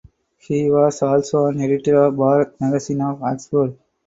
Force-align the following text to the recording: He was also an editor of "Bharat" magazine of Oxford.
He 0.39 0.67
was 0.71 1.03
also 1.03 1.45
an 1.45 1.61
editor 1.61 2.05
of 2.05 2.15
"Bharat" 2.15 2.59
magazine 2.59 3.01
of 3.01 3.21
Oxford. 3.21 3.77